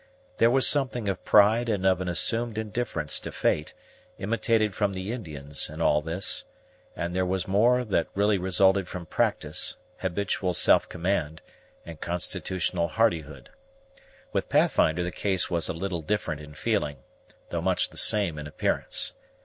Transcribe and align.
There 0.37 0.49
was 0.49 0.67
something 0.67 1.07
of 1.07 1.23
pride 1.23 1.69
and 1.69 1.85
of 1.85 2.01
an 2.01 2.09
assumed 2.09 2.57
indifference 2.57 3.19
to 3.19 3.31
fate, 3.31 3.75
imitated 4.17 4.73
from 4.73 4.93
the 4.93 5.11
Indians, 5.11 5.69
in 5.69 5.79
all 5.79 6.01
this; 6.01 6.43
but 6.95 7.13
there 7.13 7.23
was 7.23 7.47
more 7.47 7.83
that 7.85 8.07
really 8.15 8.39
resulted 8.39 8.87
from 8.87 9.05
practice, 9.05 9.77
habitual 9.99 10.55
self 10.55 10.89
command, 10.89 11.43
and 11.85 12.01
constitutional 12.01 12.87
hardihood. 12.87 13.51
With 14.33 14.49
Pathfinder 14.49 15.03
the 15.03 15.11
case 15.11 15.51
was 15.51 15.69
a 15.69 15.71
little 15.73 16.01
different 16.01 16.41
in 16.41 16.55
feeling, 16.55 17.03
though 17.49 17.61
much 17.61 17.89
the 17.91 17.95
same 17.97 18.39
in 18.39 18.47
appearance. 18.47 19.13